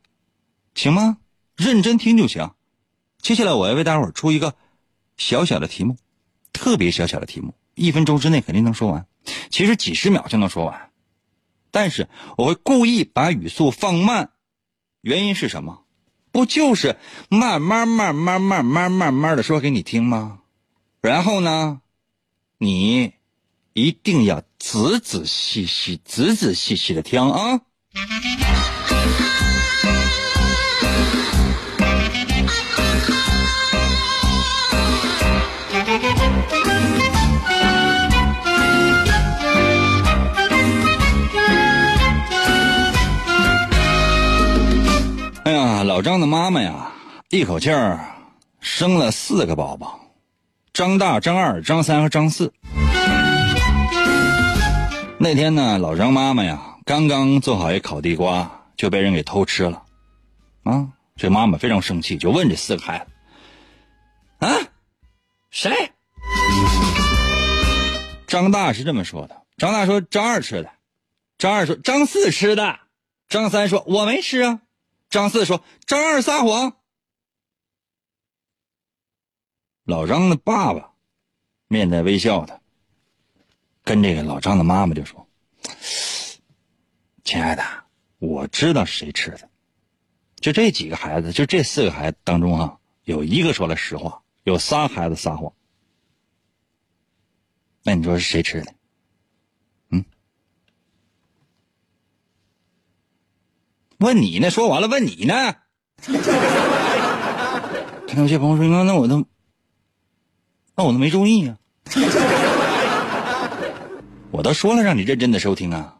[0.75, 1.19] 行吗？
[1.57, 2.51] 认真听就行。
[3.21, 4.55] 接下来我要为大伙儿出一个
[5.17, 5.97] 小小的题目，
[6.53, 9.07] 特别小小的题目，一分钟之内肯定能说完，
[9.51, 10.91] 其实几十秒就能说完，
[11.71, 14.31] 但是我会故意把语速放慢，
[15.01, 15.85] 原因是什么？
[16.39, 16.97] 不就是
[17.29, 20.39] 慢慢慢慢慢慢慢慢的说给你听吗？
[21.01, 21.81] 然后呢
[22.59, 23.15] 你
[23.73, 27.63] 一定要仔仔细细仔仔细细的听啊。
[45.99, 46.93] 老张的妈妈呀，
[47.29, 48.15] 一口气儿
[48.61, 49.99] 生了四个宝宝，
[50.73, 52.53] 张大、张二、张三和张四。
[55.19, 59.83] 那天呢，老张妈妈呀，刚刚做好一烤地瓜，就被人给偷吃了，
[60.63, 60.87] 啊！
[61.17, 63.07] 这妈妈非常生气，就问这四个孩子
[64.47, 64.55] ：“啊，
[65.51, 65.91] 谁？”
[68.29, 70.71] 张大是这么说的：“张大说张二吃的。”
[71.39, 72.79] 张二说张四吃的。
[73.29, 74.61] 张三说：“我没吃啊。”
[75.11, 76.77] 张四说：“张二撒谎。”
[79.85, 80.93] 老张的爸爸
[81.67, 82.61] 面带微笑的
[83.83, 85.27] 跟这个老张的妈妈就说
[87.25, 87.63] ：“亲爱的，
[88.19, 89.49] 我知道谁吃的。
[90.37, 95.53] 就这几个孩子，就这四个孩子当中啊，有一个说了实话，有仨孩子撒谎。
[97.83, 98.75] 那你说是谁吃的？
[103.99, 104.51] 问你呢？
[104.51, 105.55] 说完了，问你呢？
[108.09, 109.25] 看有些朋友说：‘那那我都……’
[110.77, 111.57] 那我都没注意呀，
[114.31, 115.97] 我都说了让你认真的收听啊。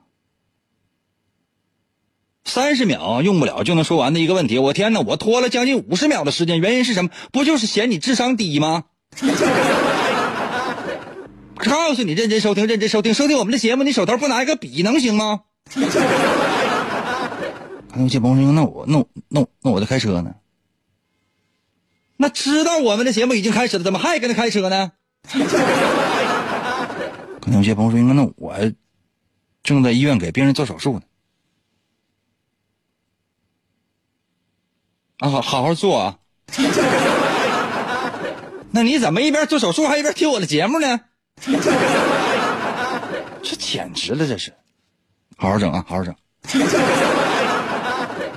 [2.45, 7.11] 三十秒用不了就能说完的一个问题，我天哪，我拖了将近五十秒的时间，原因是什么？
[7.33, 8.85] 不就是嫌你智商低吗？
[11.57, 15.41] 告诉你认真收听，认真收听，收听我们的节目，你手头不拿一个笔能行吗？
[17.99, 20.35] 有些朋友说，那我那那那我在开车呢。
[22.17, 24.93] 那知道我们的节目已经开始了，怎么还跟他开车呢？
[27.41, 28.57] 可能有些朋友说：“那我
[29.63, 31.03] 正在医院给病人做手术呢。”
[35.19, 36.19] 啊，好好好做啊！
[38.71, 41.01] 那你怎么一边做手术还一边听我的节目呢？
[43.43, 44.53] 这简直了，这是！
[45.37, 46.15] 好好整啊，好好整。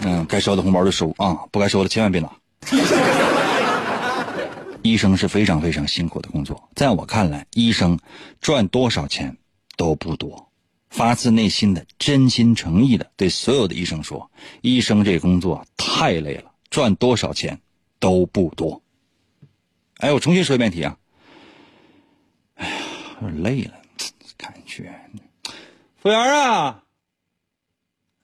[0.04, 2.32] 嗯，该收的红包就收啊，不该收的千万别拿。
[4.82, 8.00] 医生是非常非常辛苦的工作，在我看来，医生
[8.40, 9.38] 赚多少钱
[9.78, 10.50] 都不多。
[10.90, 14.30] 发自内心的、真心诚意的对所有的医生说：
[14.62, 17.62] 医生这工作太累了，赚多少钱
[18.00, 18.82] 都不多。
[19.98, 20.98] 哎，我重新说一遍题啊！
[22.56, 22.74] 哎呀，
[23.38, 23.74] 累了，
[24.36, 24.94] 感觉。
[26.02, 26.84] 服务员啊，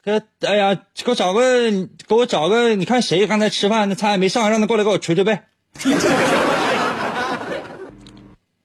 [0.08, 1.70] 给哎呀，给我找个，
[2.08, 5.34] 给我找个，你看谁刚才吃饭那菜还没上，让他过来给我捶捶背。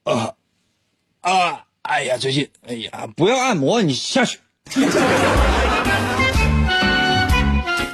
[0.05, 0.31] 啊
[1.19, 1.63] 啊！
[1.81, 4.39] 哎呀，最近哎呀，不要按摩，你下去。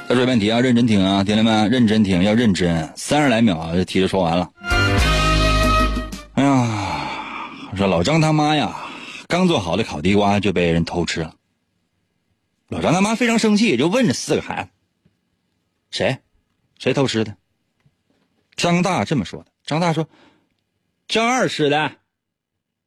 [0.08, 1.50] 再说一遍题啊，认真听啊，听见没？
[1.68, 2.92] 认真听，要认真。
[2.94, 4.48] 三十来秒，这题就说完了。
[6.34, 6.68] 哎呀，
[7.76, 8.76] 说老张他妈呀，
[9.26, 11.32] 刚做好的烤地瓜就被人偷吃了。
[12.70, 14.70] 老张他妈非常生气，就问这四个孩子：
[15.90, 16.22] 谁？
[16.78, 17.36] 谁偷吃的？
[18.54, 19.50] 张大这么说的。
[19.64, 20.08] 张大说
[21.08, 21.98] ：“张二吃的。”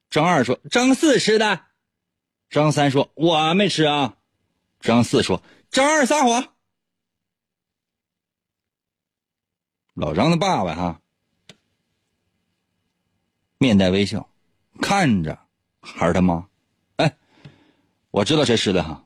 [0.08, 1.66] 张二说：“张四吃的。”
[2.48, 4.16] 张三说：“我没吃啊。”
[4.80, 6.54] 张四说：“张二撒谎。”
[9.92, 11.02] 老张的爸爸哈，
[13.58, 14.30] 面带微笑，
[14.80, 15.46] 看着
[15.80, 16.48] 孩儿他妈，
[16.96, 17.18] 哎，
[18.10, 19.03] 我知道谁吃的哈。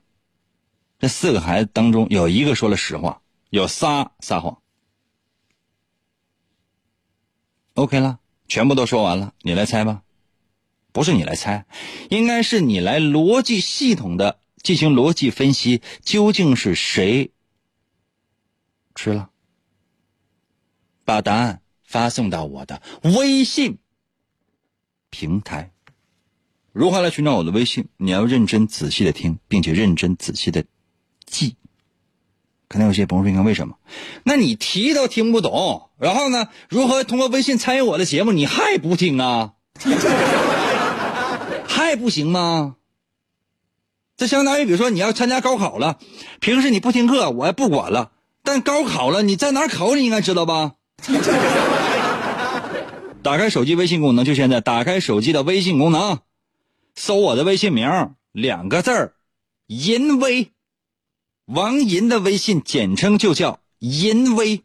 [0.99, 4.61] 这四个孩子当中有一个说了实话，有仨撒谎。
[7.75, 10.03] OK 了，全部都说完了，你来猜吧。
[10.91, 11.65] 不是你来猜，
[12.09, 17.31] 应该是你来逻辑系统的进行逻辑分析，究竟是谁
[18.93, 19.29] 吃了？
[21.05, 23.77] 把答案发送到我的微信
[25.09, 25.71] 平台。
[26.73, 27.87] 如何来寻找我的微信？
[27.97, 30.65] 你要认真仔细的听，并且认真仔细的
[31.29, 31.55] 记。
[32.67, 33.75] 可能有些朋友说：“你看为什么？
[34.23, 36.49] 那你题都听不懂，然后呢？
[36.69, 38.31] 如何通过微信参与我的节目？
[38.31, 39.53] 你还不听啊？
[41.67, 42.75] 还不行吗？
[44.17, 45.97] 这相当于，比如说你要参加高考了，
[46.39, 48.11] 平时你不听课，我也不管了。
[48.43, 49.95] 但高考了，你在哪考？
[49.95, 50.73] 你应该知道吧？
[53.23, 56.19] 打开手机微信功能，就现在打开手机的微信功能，
[56.93, 59.13] 搜我的微信名，两个字儿，
[59.65, 60.51] 淫威。”
[61.49, 64.61] 王银的微信简称就叫银威。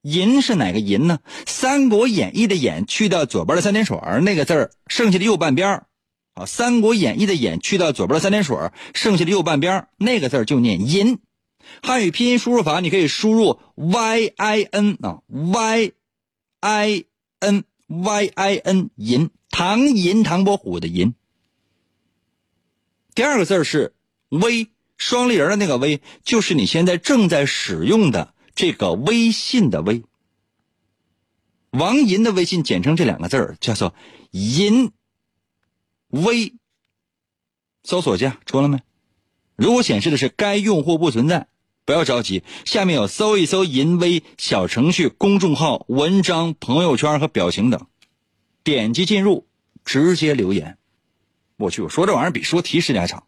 [0.00, 1.20] 银是哪个银呢？
[1.46, 5.84] 《三国演义》的演去掉左边的三点水那个字儿，剩下的右半边。
[6.32, 8.56] 啊，《三国演义》的演去掉左边的三点水
[8.94, 11.18] 剩下的右半边那个字就念银。
[11.82, 15.92] 汉语拼音输入法，你可以输入 y i n 啊，y
[16.60, 17.04] i
[17.40, 21.14] n y i n 银，唐银唐伯虎的银。
[23.14, 23.92] 第二个字是
[24.30, 24.70] 微。
[25.04, 30.02] 双立人的那个微，就是你现在正在使用的这个微信的微。
[31.72, 33.94] 王银的微信简称这两个字儿叫做
[34.32, 34.92] “银
[36.08, 36.54] 微”，
[37.84, 38.78] 搜索一下出了没？
[39.56, 41.48] 如果显示的是该用户不存在，
[41.84, 47.86] 不要着急，下面有搜一搜“银微”小程序、公众号、文章、朋友圈和表情等，
[48.62, 49.46] 点击进入，
[49.84, 50.78] 直接留言。
[51.58, 53.22] 我去，我说这玩意儿比说题时间还长。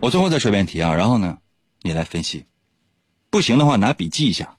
[0.00, 1.38] 我最后再说一遍题啊，然后呢，
[1.82, 2.46] 你来分析。
[3.28, 4.56] 不行的话，拿笔记一下。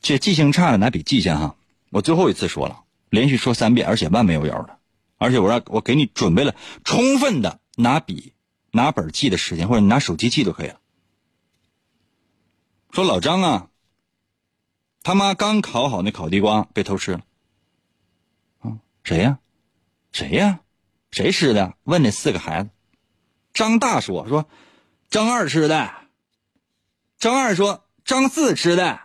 [0.00, 1.56] 这记性差的拿笔记一下哈。
[1.90, 4.78] 我最后一次说了，连续说三遍，而且万没有有的，
[5.18, 8.32] 而且我让我给你准备了充分的拿笔、
[8.72, 10.80] 拿本记的时间，或者你拿手机记都可以了。
[12.90, 13.68] 说老张啊，
[15.04, 17.20] 他妈刚烤好那烤地瓜被偷吃了。
[18.58, 19.38] 啊，谁呀？
[20.10, 20.60] 谁呀？
[21.12, 21.74] 谁吃的？
[21.84, 22.70] 问那四个孩子。
[23.54, 24.48] 张大说说，
[25.12, 26.08] 张二吃的。
[27.18, 28.98] 张二说张四吃的。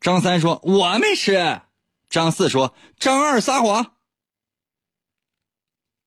[0.00, 1.60] 张三说我没吃。
[2.08, 3.94] 张四说张二撒谎。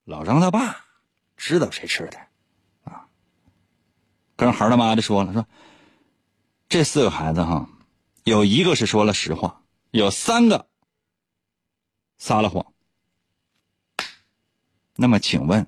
[0.05, 0.88] 老张他爸
[1.38, 2.17] 知道谁吃的
[2.84, 3.07] 啊？
[4.36, 5.47] 跟孩他妈的说了说，
[6.67, 7.69] 这四个孩子哈，
[8.24, 9.61] 有一个是说了实话，
[9.91, 10.67] 有三个
[12.17, 12.74] 撒了谎。
[14.95, 15.67] 那么请问，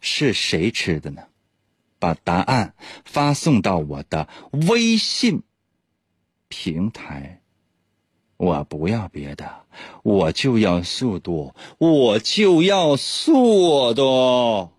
[0.00, 1.27] 是谁吃的呢？
[1.98, 2.74] 把答案
[3.04, 4.28] 发送到我的
[4.68, 5.42] 微信
[6.48, 7.40] 平台。
[8.36, 9.44] 我不要别的，
[10.04, 14.70] 我就要速度，我就要速度。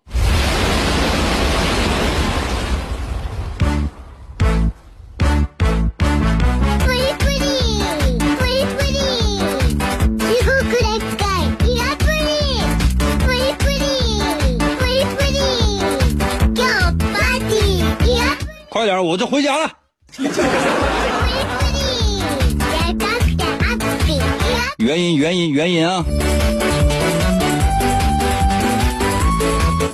[18.89, 19.71] 点，我就回家了。
[24.79, 26.03] 原因，原因，原因啊！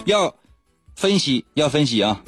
[0.06, 0.34] 要
[0.96, 2.22] 分析，要分析啊！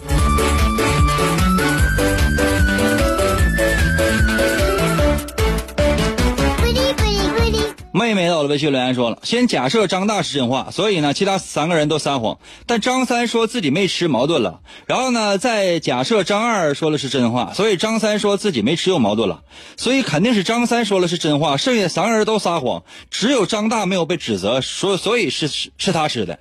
[7.97, 12.39] 妹妹到了微信留言说了，先假设张大是真话，所以呢，其他三个人都撒谎。
[12.65, 14.61] 但张三说自己没吃，矛盾了。
[14.85, 19.43] 然后呢，再假设张二说的是真话，所以张三说自己没吃又矛盾了。
[19.75, 26.39] 所以肯定是张三说了是真话，剩下三个人都撒谎，只有张大没有被指责，所所以是是他吃的。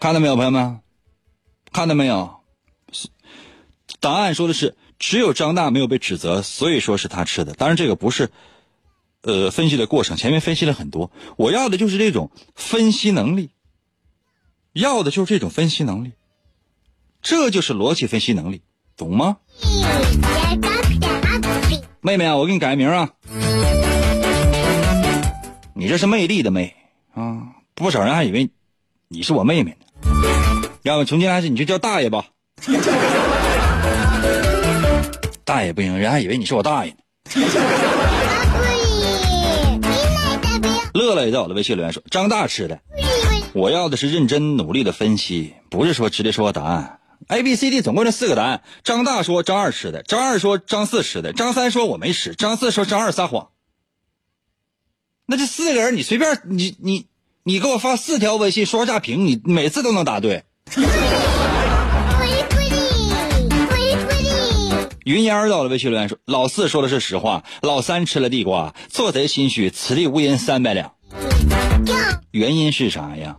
[0.00, 0.80] 看到没有，朋友们？
[1.72, 2.30] 看到没有？
[4.00, 7.54] 答案说的是只有张大没有被指责，所以说是他吃的。
[7.54, 8.30] 当然，这个不是。
[9.22, 13.50] 呃，分析的过程前面分析了很多，我要的就是这种分析能力，
[14.72, 16.12] 要的就是这种分析能力，
[17.22, 18.62] 这就是逻辑分析能力，
[18.96, 19.36] 懂吗？
[22.00, 23.10] 妹妹啊，我给你改个名啊，
[25.74, 26.74] 你这是魅力的魅。
[27.14, 27.42] 啊，
[27.74, 28.50] 不少人还以为
[29.06, 29.86] 你是我妹妹呢，
[30.82, 32.26] 要不从今开始你就叫大爷吧，
[35.44, 36.98] 大爷不行，人还以为你是我大爷呢。
[40.94, 42.80] 乐乐也在我的微信留言说：“张大吃的，
[43.54, 47.00] 我要的是认真努力的分析，不是说直接说答案。
[47.28, 48.62] A、B、C、D 总共这四个答案。
[48.84, 53.48] 张大说张二吃的，张二说张四吃的，张三说我没吃，张四说张二撒谎。
[55.24, 57.06] 那这四个人你随便你你
[57.42, 60.44] 你给我发四条微信刷下屏，你每次都能答对。”
[65.04, 70.92] 云烟到了微信留言说：“老四说的是实话，老三吃了地瓜，做贼心虚，此地无银三百两。
[72.30, 73.36] 原因是啥呀？”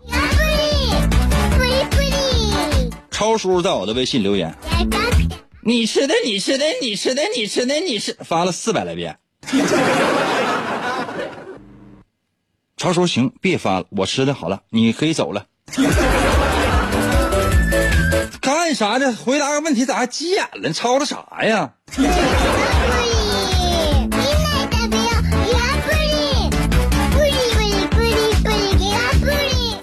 [3.10, 4.54] 超叔在我的微信留言
[5.64, 9.18] ：“你吃的，你吃的，你吃的，你吃的，你吃。”发了四百来遍。
[12.76, 15.46] 超叔行，别发了，我吃的好了，你可以走了。
[18.44, 19.16] 干啥呢？
[19.24, 20.74] 回答个问题咋还急眼了？
[20.74, 21.72] 吵吵啥呀？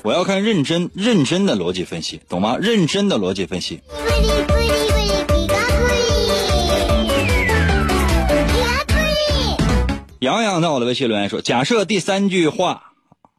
[0.02, 2.58] 我要看认真认真的逻辑分析，懂吗？
[2.60, 3.80] 认真的逻辑分析。
[10.18, 12.92] 洋洋在我的微信留言说：“假设第三句话，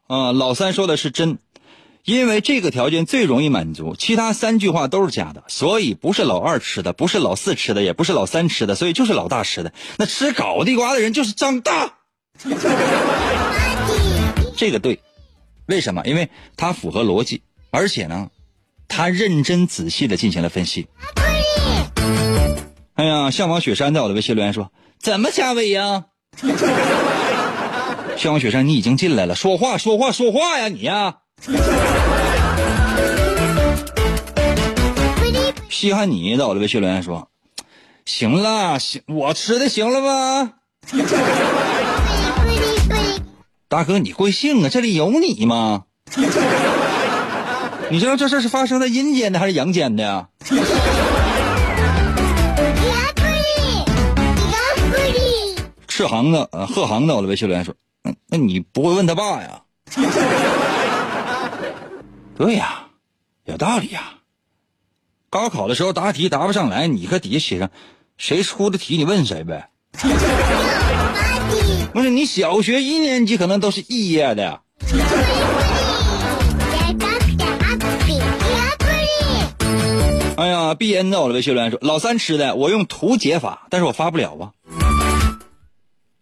[0.08, 1.38] 啊，老三说的是真。”
[2.04, 9.72] 因为这个条件最容易满足，其他三句话都是假的，所以不是老二吃的，不是老四吃的，也不是老三吃的，所以就是老大吃的。
[9.98, 11.94] 那吃烤地瓜的人就是张大，
[14.58, 15.00] 这个对，
[15.68, 16.02] 为什么？
[16.06, 18.30] 因为他符合逻辑，而且呢，
[18.88, 20.88] 他认真仔细的进行了分析。
[22.96, 26.06] 哎呀，向往雪山在我的微信留言说：怎么加微呀？
[28.18, 31.18] 向往雪山，你已经进来了，说话说话说话呀，你呀！
[35.70, 37.30] 稀罕你的，我的微信留言说，
[38.06, 40.54] 行了，行，我吃的行了吗？
[43.68, 44.70] 大哥，你贵姓啊？
[44.70, 45.86] 这里有你吗？
[47.90, 50.28] 你知道这事是发生在阴间的还是阳间的呀？
[55.88, 57.74] 赤航的，呃，贺航的，我的微信留言说，
[58.04, 59.62] 嗯，那你不会问他爸呀？
[62.42, 62.88] 对呀，
[63.46, 64.16] 有道理呀。
[65.30, 67.70] 高考的时候答题答不上来，你搁底下写上
[68.18, 69.70] 谁出的题，你问谁呗。
[71.94, 74.62] 不是你小学一年级可能都是肄业的。
[80.36, 84.50] 哎呀，B N 到了微信留言说老三吃的，我用图解法，但是我发不了啊。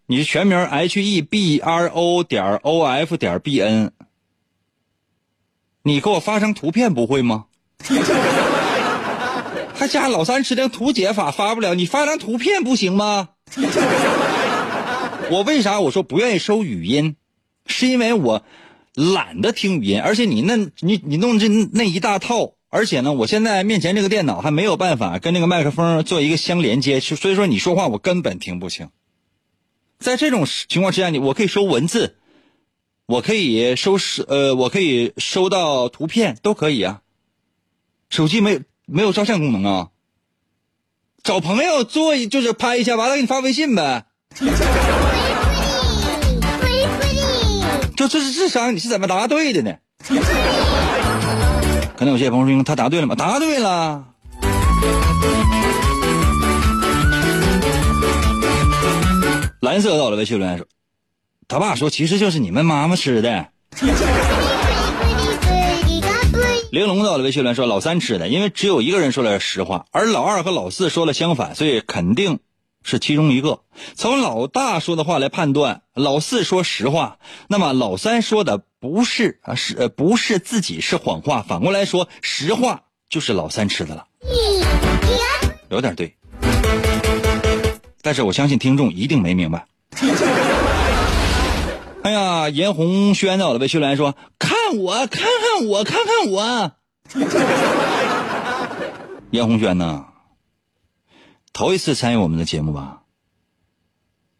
[0.04, 3.92] 你是全名 H E B R O 点 O F 点 B N，
[5.82, 7.46] 你给我发张图片不会吗？
[9.74, 13.30] 还加老三吃的图解法发不了，你发张图片不行吗？
[15.30, 17.16] 我为啥我说不愿意收语音？
[17.66, 18.42] 是因为我
[18.94, 22.52] 懒得听语音，而且你那，你你弄这那一大套。
[22.72, 28.90] 而且呢，我现在面前这个电脑还没有办法跟那个麦克风做一个相连接，所以说你说话我根本听不清。
[29.98, 32.16] 在这种情况之下，你我可以收文字，
[33.10, 37.00] 我可以收视，呃，我可以收到图片，都可以啊。
[38.08, 39.88] 手机没有没有照相功能啊？
[41.24, 44.04] 找朋友做就是拍一下，完了给你发微信呗。
[47.96, 49.74] 就这是智商，你是怎么答对的呢？
[51.96, 53.16] 可能有些朋友说他答对了吗？
[53.16, 54.04] 答对了。
[59.60, 60.64] 蓝色到了，微信留言说，
[61.50, 63.48] 他爸说其实就是你们妈妈吃的。
[66.70, 72.38] 玲珑到了，微信留言说老三吃的，因为只有一个人说了实话，而老二和老四说了相反，所以肯定
[72.84, 73.62] 是其中一个。
[73.96, 78.62] 从老大说的话来判断，老四说实话，那么老三说的。
[78.78, 81.42] 不是啊，是呃，不是自己是谎话。
[81.42, 84.06] 反过来说，实话就是老三吃的了，
[85.68, 86.14] 有点对。
[88.00, 89.66] 但是我相信听众一定没明白。
[92.02, 96.72] 哎呀，严红轩到了，微信留言说：“看我，看看我，看看我。
[99.30, 100.06] ”严红轩呢，
[101.52, 103.02] 头一次参与我们的节目吧？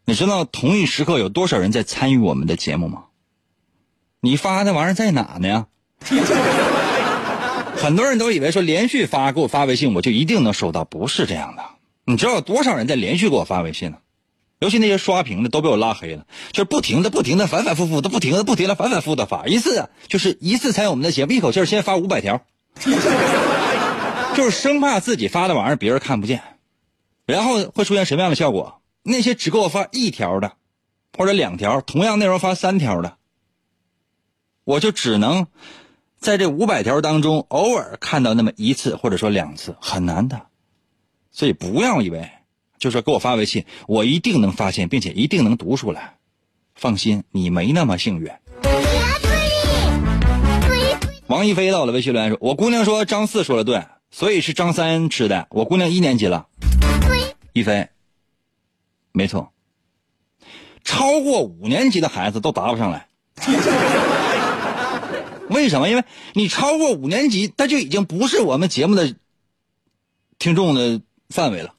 [0.05, 3.05] 你知道同一时刻有多少人在参与我们的节目吗？
[4.19, 5.67] 你发那玩意儿在哪呢？
[7.77, 11.63] 很多人都以为说连续发给我发微信，我就一定能收到，不是这样的。
[12.05, 13.97] 你知道有多少人在连续给我发微信呢？
[14.61, 22.45] 尤其那些刷屏的都被我拉黑了，就是不停的、不停的、反反复复的、不停的、不停的、反反复复的发一次，就是一次参与我们的节目，一口气先发五百条，
[24.35, 26.43] 就是生怕自己发的玩意儿别人看不见，
[27.25, 28.81] 然后会出现什么样的效果？
[29.01, 30.53] 那些只给我发一条的，
[31.17, 33.17] 或者两条，同样内容发三条的。
[34.63, 35.47] 我就只能
[36.19, 40.43] 在这五百条当中偶尔看到那么一次或者说两次，很难的。
[41.31, 42.29] 所以不要以为
[42.81, 46.15] 就说给我发微信，我一定能发现并且一定能读出来。
[46.73, 48.27] 放心，你没那么幸运。
[51.27, 55.45] 王一飞到了微信留言说：“我姑娘说张四说的对，所以是张三吃的。
[55.51, 56.47] 我姑娘一年级了。”
[57.53, 57.87] 一飞，
[59.11, 59.53] 没错，
[60.83, 63.07] 超过五年级的孩子都答不上来。
[65.49, 65.87] 为什么？
[65.87, 66.03] 因为
[66.33, 69.13] 你超过五年级，他就已经不是我们节目的
[70.39, 71.75] 听众的范围了。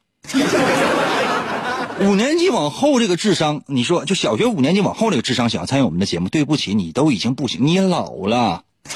[2.01, 8.65] 五年级往后这个智商，你说就小学五年级往后这个智商想要参与我们的节目，对不起，你都已经不行，你老了。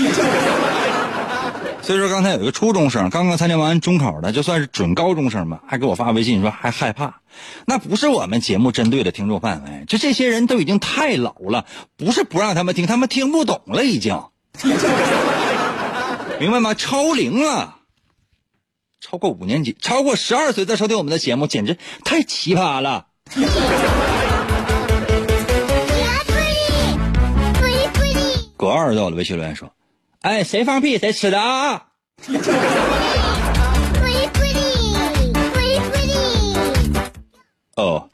[1.83, 7.21] 所以说，刚才有一个初中生刚刚参加完中考的，就算是准高中生吧，还给我发微信说还害怕。
[7.65, 11.65] 那不是我们节目针对的听众范围，就这些人都已经太老了，
[11.97, 14.21] 不是不让他们听，他们听不懂了已经。
[16.41, 16.75] 明白吗？
[16.75, 17.76] 超龄了，
[19.09, 23.07] 超过五年级，超过十二岁再收听我们的节目，简直太奇葩了。
[28.57, 29.71] 葛二到了，微信留言说
[30.23, 31.85] ：“哎，谁放屁谁吃的啊？”
[37.77, 38.09] 哦。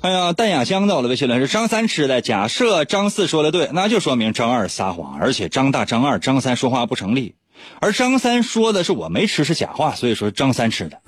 [0.00, 2.20] 哎呀，淡雅香到了，微信来是张三吃的。
[2.20, 7.36] 假设张四说的对，那就说明张二撒谎，而且张大、张二、张三说话不成立。
[7.80, 11.00] 而张三说的是我没吃是假话，所以说张三吃的。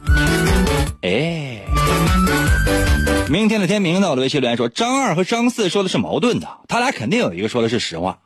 [1.03, 1.63] 哎，
[3.29, 4.11] 明天的天明呢？
[4.11, 8.21] 我的微信留言说，张二和张四说的是矛盾的，他俩肯定有一个说的是实话。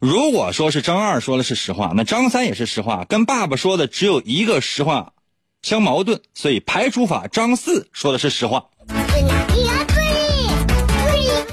[0.00, 5.12] 如果说是张二说的是实话，那张三也是实话，跟爸爸说的只有一个实话
[5.60, 8.66] 相矛盾，所以排除法，张四说的是实话。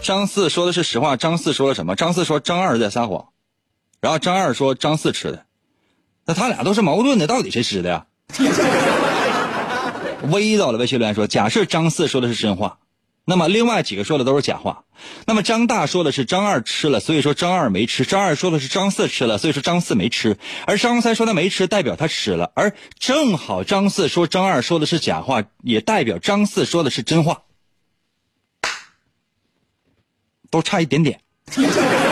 [0.02, 1.98] 张四说的是实话，张四说了什么？
[1.98, 3.28] 张四说张二在撒谎，
[4.00, 5.44] 然后张二说张四吃的，
[6.28, 8.06] 那他俩都是矛盾的，到底谁吃的呀？
[10.30, 12.80] 微到了微信留言说，假设张四说的是真话。
[13.30, 14.86] 那么另外几个说的都是假话，
[15.26, 22.52] 那么张大说的是张二吃了，所以说张二没吃；张二说的是张四吃了，所以说张四没吃；而张三说他没吃，代表他吃了。
[22.56, 27.44] 而正好张四说张二说的是假话，也代表张四说的是真话，
[30.50, 31.20] 都差一点点。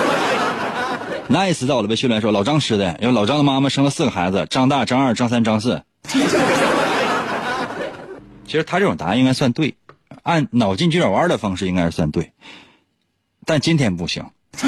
[1.29, 5.83] nice 到了被训练说老张吃的，因为老张的妈妈生了四个孩子，张大、张二、张三、张四。
[8.45, 9.75] 其实他这种答案应该算对。
[10.23, 12.31] 按脑筋急转弯的方式应该是算对，
[13.45, 14.23] 但今天不行。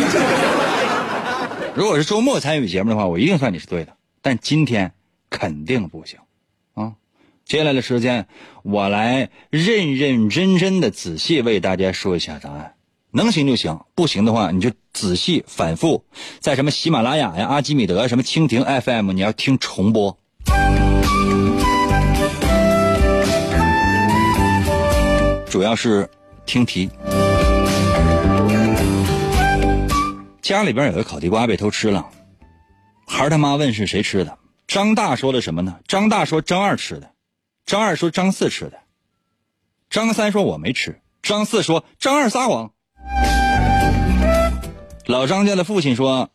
[1.74, 4.94] 如果是周末参与节目的话，我一定算你是对的，但今天
[5.30, 6.20] 肯定不行
[6.74, 6.94] 啊！
[7.46, 8.28] 接下来的时间，
[8.64, 12.74] 我来认认真真的仔细为大家说一下答案，
[13.18, 16.06] 能行就行，不行的话你就仔细反复
[16.40, 20.16] 在什么喜马拉雅呀、阿基米德、什么蜻蜓 FM，你要听重播。
[25.50, 26.08] 主要是
[26.46, 26.92] 听题。
[30.44, 32.08] 家里边有个烤地瓜被偷吃了，
[33.08, 34.38] 孩他妈问是谁吃的？
[34.68, 35.80] 张大说的什么呢？
[35.88, 37.10] 张大说张二吃的，
[37.66, 38.78] 张二说张四吃的，
[39.90, 42.74] 张三说我没吃，张四说张二撒谎。
[45.08, 46.30] 老张家的父亲说，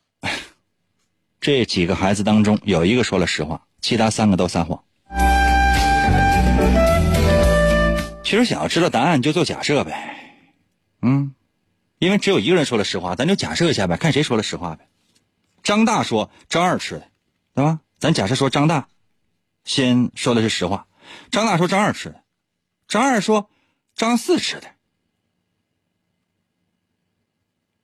[1.42, 4.82] 这几个孩子当中有一个说了实话，其他三个都撒谎。
[8.24, 10.16] 其实想要知道答案，就做假设呗，
[11.02, 11.34] 嗯，
[11.98, 14.88] 因为只有一个人说了实话，咱就假设一下呗，看谁说了实话呗。
[15.62, 17.06] 张大说张二吃的，
[17.54, 17.80] 对吧？
[17.98, 18.88] 咱假设说张大
[19.64, 20.86] 先说的是实话，
[21.30, 22.22] 张大说张二吃的，
[22.88, 23.50] 张二说
[23.94, 24.66] 张四吃的，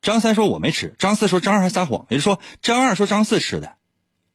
[0.00, 3.76] 张三说我没吃，张四说张二还撒谎，也就是说张二说张四吃的，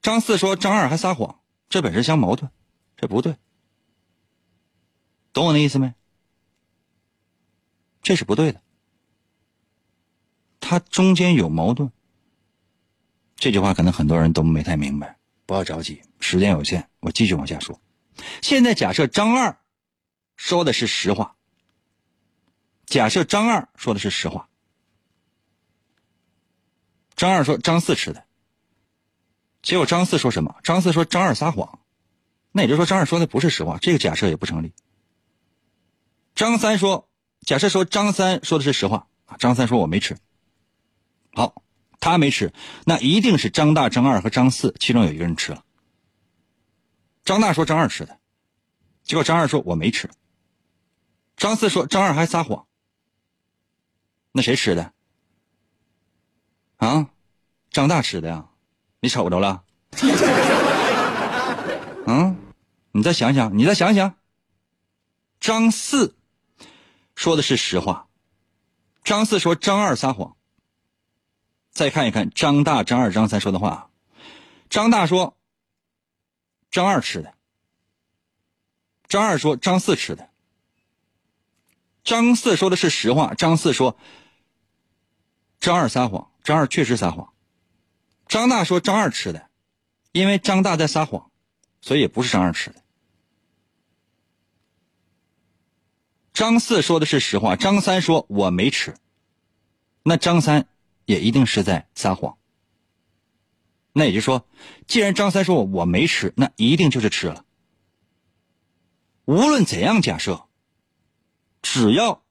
[0.02, 1.40] 张四说张二还撒谎，
[1.70, 2.52] 这本身相矛盾，
[2.98, 3.38] 这不对，
[5.32, 5.94] 懂我的意思没？
[8.02, 8.62] 这是不对的，
[10.60, 11.90] 它中间有矛盾。
[13.38, 17.80] 这句话可能很多人都没太明白，不要着急，时间有限，我继续往下说。
[18.42, 19.58] 现在假设张二
[20.36, 21.36] 说的是实话，
[22.86, 24.50] 假设张二说的是实话，
[27.24, 28.26] 张二说张四吃的，
[29.62, 30.58] 结果张四说什么？
[30.62, 31.80] 张四说张二撒谎，
[32.52, 34.74] 那也就是说张二说的不是实话，这个假设也不成立。
[36.36, 37.08] 张三说。
[37.46, 39.08] 假设说张三说的是实话
[39.38, 40.18] 张三说我没吃，
[41.34, 41.62] 好，
[42.00, 42.54] 他没吃，
[42.86, 45.64] 那一定是张大、张二和张四其中有一个人吃了。
[47.24, 48.20] 张大说张二吃的，
[49.04, 50.10] 结果张二说我没吃，
[51.38, 52.66] 张四说张二还撒谎，
[54.34, 54.94] 那谁吃的？
[56.78, 57.10] 啊，
[57.74, 58.46] 张大吃的呀？
[59.02, 59.64] 你瞅着了？
[62.08, 62.38] 嗯，
[62.92, 64.16] 你再想想，你再想想，
[65.42, 66.16] 张四。
[67.16, 68.08] 说的是实话，
[69.04, 70.36] 张四说张二撒谎。
[71.72, 73.90] 再看一看张大、张二、张三说的话，
[74.70, 75.36] 张大说
[76.72, 77.34] 张二吃的，
[79.08, 80.30] 张二说张四吃的。
[82.04, 83.98] 张四说的是实话，张四说
[85.60, 87.34] 张二撒谎，张二确实撒谎。
[88.34, 89.48] 张大说张二吃的，
[90.12, 91.30] 因为张大在撒谎，
[91.82, 92.82] 所以也不是张二吃的。
[96.34, 98.96] 张四说的是实话，张三说我没吃，
[100.02, 100.68] 那张三
[101.06, 102.40] 也一定是在撒谎。
[103.92, 104.48] 那也就是说，
[104.88, 107.46] 既然张三说我没吃，那一定就是吃了。
[109.26, 110.48] 无论怎样假设，
[111.62, 112.23] 只要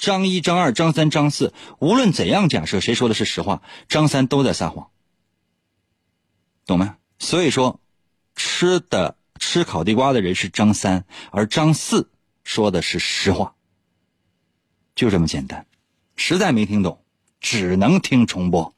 [0.00, 4.90] 张一、张二、张三、张四，无论怎样假设，谁说的是实话，张三都在撒谎，
[6.66, 6.96] 懂吗？
[7.20, 7.78] 所以说，
[8.34, 9.16] 吃的。
[9.42, 12.10] 吃烤地瓜的人是张三，而张四
[12.44, 13.54] 说的是实话，
[14.94, 15.66] 就这么简单。
[16.14, 17.02] 实在没听懂，
[17.40, 18.74] 只能听重播。